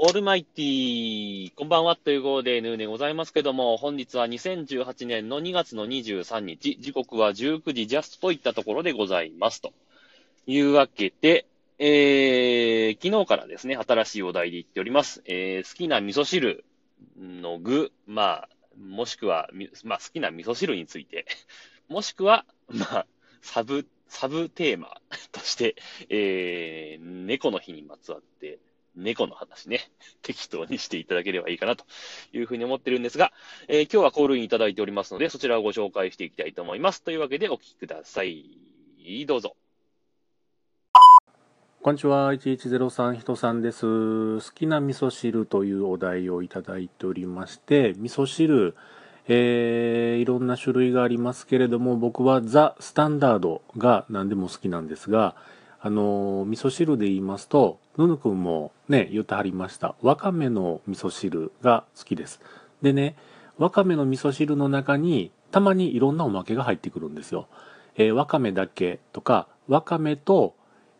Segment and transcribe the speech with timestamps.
[0.00, 9.60] オールマイティー、こんばんはという号でヌーでございますけども、本日は2018年の2月の23日、時刻は19時ジャストといったところでございます。
[9.60, 9.72] と
[10.46, 11.46] いうわけで、
[11.80, 15.20] えー、昨日からですね、新しいお題で言っております。
[15.26, 16.64] えー、好きな味噌汁
[17.18, 18.48] の具、まあ、
[18.80, 19.50] もしくは、
[19.82, 21.26] まあ、好きな味噌汁について、
[21.90, 23.06] もしくは、まあ、
[23.42, 25.00] サブ、サブテーマ
[25.32, 25.74] として、
[26.08, 28.60] えー、猫の日にまつわって、
[28.98, 29.80] 猫の話ね、
[30.22, 31.84] 適当にしていただければいいかなと
[32.32, 33.32] いうふうに思ってるんですが、
[33.68, 37.02] えー今日はコールインいただいておりますので、そちらをご紹介していきたいと思います。
[37.02, 38.58] というわけでお聞きください。
[39.26, 39.56] どうぞ。
[41.80, 44.40] こんにちは、1103人さんです。
[44.40, 48.74] 好きな味噌汁というお題をいただいておりまして、味噌汁、
[49.28, 55.36] えー、いろんな種類がありますけれども、僕はザ・スタンダードが何でも好きなんですが、
[55.80, 59.94] あの味噌汁で言いますと、ぬぬくんもね、言ってはりました。
[60.02, 62.40] わかめの味噌汁が好きです。
[62.82, 63.16] でね、
[63.58, 67.48] わかめの味噌汁の中に、たまにいろんなおまけが入ってくるんですよ。
[67.96, 70.54] えーわかめだけとか、わかめと、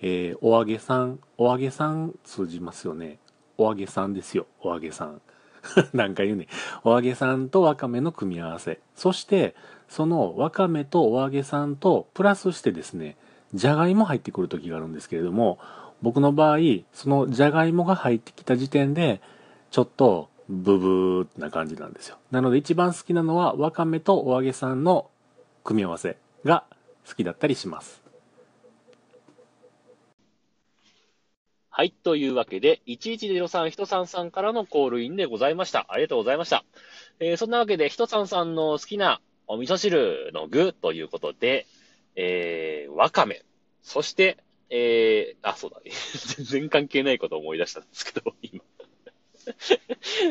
[0.00, 3.18] えーお揚げさん、お揚げさん通じますよね。
[3.58, 5.20] お揚げさんですよ、お揚げさん。
[5.94, 6.48] なんか言うね。
[6.82, 8.80] お揚げさんとわかめの組み合わせ。
[8.94, 9.54] そして、
[9.88, 13.16] そのわかめとお揚げさんとプラスしてですね、
[13.54, 15.58] じゃがいも入ってくる時があるんですけれども、
[16.02, 16.58] 僕の場合、
[16.92, 19.20] そのじゃがいもが入ってきた時点で、
[19.70, 22.18] ちょっとブブーな感じなんですよ。
[22.30, 25.10] なので一番好きなのはわかめとお揚げさんの
[25.62, 26.64] 組み合わせが
[27.08, 28.02] 好きだったりします。
[31.76, 31.90] はい。
[31.90, 35.86] というわけで、1103人さんさんからのコールインでございました。
[35.88, 36.64] ありがとうございました。
[37.18, 41.66] えーそんなわけで、人さんさんの好きなお味噌汁の具ということで、
[42.16, 43.42] えー、わかめ。
[43.82, 44.38] そして、
[44.70, 45.90] えー、あ、そうだね。
[46.36, 48.64] 全然関係ないことを思い出したんですけど、 今。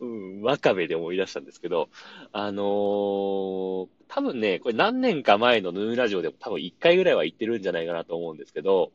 [0.00, 1.90] うん、わかめで思い出したんですけど、
[2.32, 8.92] あのー多分ね、これ何年か前のヌーラジオでも多分1回ぐらいは言ってるんじゃないかなと思うんですけど、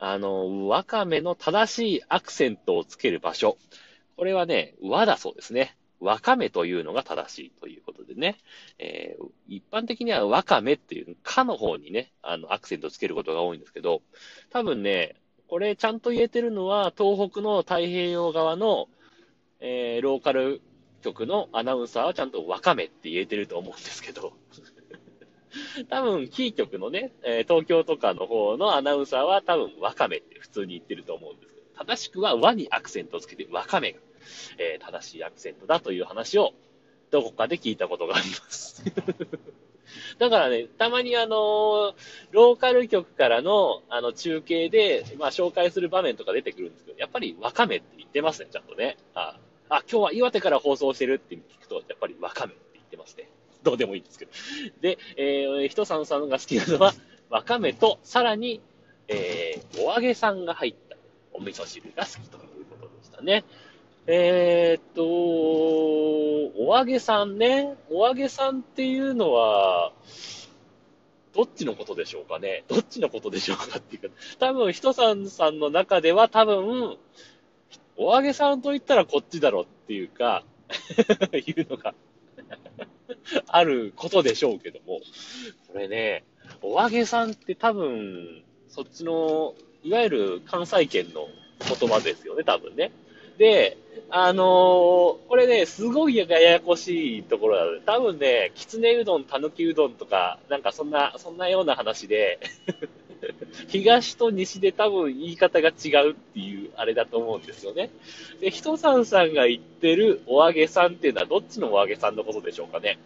[0.00, 3.58] あの、わかめの正しいアクセントをつける場所。
[4.16, 5.76] これはね、和だそうですね。
[6.00, 7.79] わかめというのが正しいという
[8.14, 8.36] でね。
[8.78, 14.02] えー一般的にはわかめっていう、かの方にね、あの、アクセントつけることが多いんですけど、
[14.50, 15.16] 多分ね、
[15.48, 18.88] これちゃんと言えてるのは、東北の太平洋側の、
[19.58, 20.60] えーローカル
[21.02, 24.32] 局のアナウンサーはちゃんとわかめって言えてると思うんですけど、
[25.88, 33.98] 多分、キー局のね、え東京とかの方のアナウンサーは多分、わかめって普通に言ってると思うんですけど、正しくは和にアクセントをつけて、わかめが、
[34.58, 36.52] えー正しいアクセントだという話を、
[37.10, 38.84] どこかで聞いたことがあります。
[40.18, 41.94] だからね、たまにあの
[42.30, 48.96] ローカル局からの、あの、中継で、まあ、紹介する場面とか出てくるんですけど、やっぱりわかめって言ってますね、ちゃんとね。
[49.14, 49.38] あ、
[49.68, 53.28] あ今日は岩手から放送してるって聞くと、やっぱりわかめって言ってますね。
[53.62, 54.30] どうでもいいんですけど。
[54.80, 56.94] で、えー、ひとさんさんが好きなのは、
[57.28, 58.60] わかめと、さらに、
[59.08, 60.96] えー、お揚げさんが入った
[61.32, 63.44] お味噌汁が好きということでしたね。
[64.12, 67.76] えーっと、お揚げさんね。
[67.90, 69.92] お揚げさんっていうのは、
[71.32, 72.64] どっちのことでしょうかね。
[72.66, 76.98] どっちのことでしょうかっていうか、多分、ひとさんさんの中では多分、
[77.96, 80.42] お揚げさんと言ったらこっちだろっていうか、
[81.32, 81.94] いうのが
[83.46, 85.00] あることでしょうけども、
[85.72, 86.24] これね、
[86.62, 89.54] お揚げさんって多分、そっちの、
[89.84, 91.28] いわゆる関西圏の
[91.60, 92.90] 言葉ですよね、多分ね。
[93.40, 93.78] で、
[94.10, 94.46] あのー
[95.26, 102.38] これね、すごいややこしいところなので、多分ね、きつねうどん、たぬきうどんとか、なんかそんな、そんなような話で、
[103.68, 107.88] 東と西で多分言い方が違うっていうあれだと思うんですよね。
[108.40, 112.98] で、ひとさんさんが言ってるお揚げさんっていうのはどっちのお揚げさんのことでしょうかね。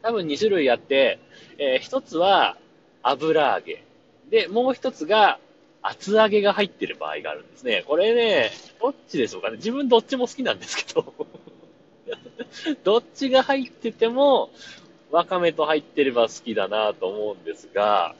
[0.00, 1.18] 多分2種類あって、
[1.58, 2.56] えー一つは
[3.02, 3.84] 油揚げ。
[4.30, 5.38] で、もう一つが
[5.82, 7.84] 厚揚げが入ってる場合があるんですね。
[7.86, 8.50] これね、
[8.80, 9.56] どっちでしょうかね。
[9.56, 11.14] 自分どっちも好きなんですけど。
[12.84, 14.50] どっちが入ってても、
[15.10, 18.14] わかめと入ってれば好きだなと思うんですが、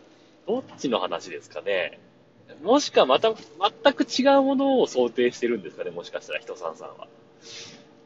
[0.46, 1.98] どっちの話ですかね。
[2.62, 5.90] もしかまた、全く違うものを想定してるんですかね。
[5.90, 7.08] もしかしたら、人さんさんは。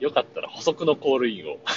[0.00, 1.60] よかったら補足のコールインを。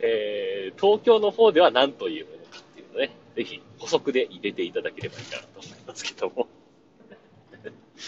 [0.00, 6.46] えー東京の方では何というものかっていうのね、ぜひ補足で入れていただければいいかなと思いますけども。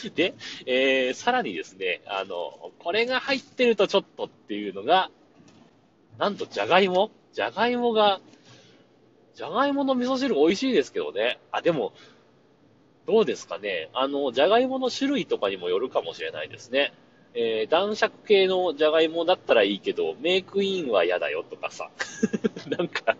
[0.14, 0.34] で、
[0.66, 5.10] えーさらにですね、あの、これが入ってるとちょっとっていうのが、
[6.16, 7.10] なんとじゃがいも？
[7.32, 8.20] じゃがいもが、
[9.34, 11.40] じゃがいもの味噌汁美味しいですけどね。
[11.50, 11.92] あ、でも、
[13.04, 13.90] どうですかね。
[13.94, 16.94] あの、じゃがいもの種類とかにもよるかもしれないですね。
[17.34, 21.90] えー、男爵系のじゃがいもだったらいいけど、メイクインは嫌だよとかさ。
[22.70, 23.16] なんか、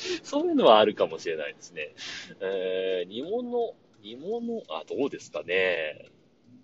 [0.22, 1.94] そういうのはあるかもしれないですね。
[2.40, 6.06] えー、煮物、煮物、あ、どうですかね。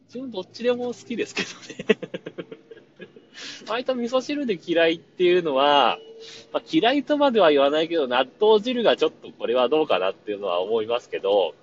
[0.07, 1.99] 自分どっちでも好きですけどね。
[3.69, 5.99] 割と味噌汁で嫌いっていうのは、
[6.53, 11.55] まあ、嫌いとまでは言わないけど、納豆汁がちょっとこれはどうかなっていうのは思いますけど、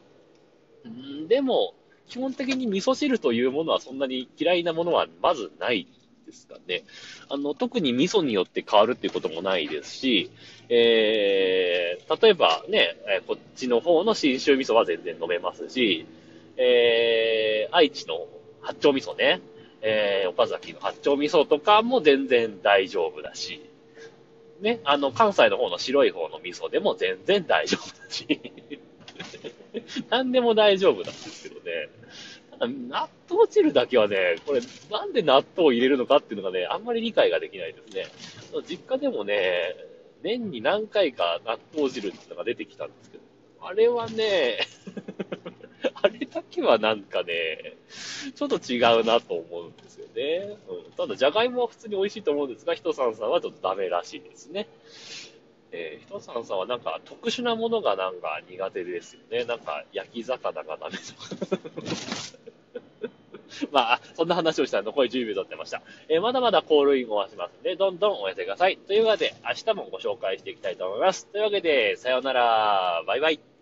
[0.88, 1.74] んでも、
[2.08, 5.88] 基本的に味噌汁というものはそんなに嫌いなものはまずない
[6.26, 6.84] ですかね。
[7.30, 10.32] あの、特に味噌によって変わるっていうこともないですし、
[10.70, 12.96] えー、例えばね、
[13.28, 16.06] こっちの方の信州味噌は全然飲めますし、
[16.58, 18.28] えー、愛知の
[18.62, 19.42] 八丁味噌ね、
[19.82, 23.70] えー、岡崎の八丁味噌とかも全然大丈夫だし、
[24.62, 28.40] ね、あの、関西の方の白い方の味噌でも全然大丈夫だし、
[30.10, 31.62] 何でも大丈夫なんですけど
[32.60, 34.62] ただ、納豆汁だけはね、これ、
[34.92, 38.06] なんで納豆を入れるのかっていうのがね、あんまり理解ができないですね。
[38.68, 39.76] 実家でもね、
[40.22, 43.24] 年に何回か納豆汁っていうのが出てきたんですけど、
[43.62, 44.60] あれはね、
[45.96, 47.76] あれだけはなんかね、
[48.36, 50.58] ちょっと違うなと思うんですよね。
[50.68, 54.68] うん、ただ、じゃがいもは普通に美味しいと思うんですが、ひとさんさんはちょっとダメらしいですね。
[55.76, 59.44] えー、ひとさんさんはなんか特殊なものがなんか苦手ですよね。
[59.44, 61.54] なんか焼き魚がダメとか。
[63.74, 65.82] まあ、そんな話をしたら残り10秒経ってました。
[66.08, 68.78] えー、まだまだコールインをはしますので、どんどんお寄せください。
[68.78, 71.28] というわけで、明日もご紹介していきたいと思います。
[71.28, 73.04] というわけで、さようなら。
[73.08, 73.53] バイバイ。